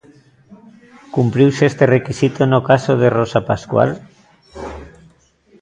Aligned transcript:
Cumpriuse 1.15 1.63
este 1.71 1.85
requisito 1.95 2.41
no 2.51 2.59
caso 2.69 2.91
de 3.01 3.07
Rosa 3.17 3.41
Pascual? 3.49 3.89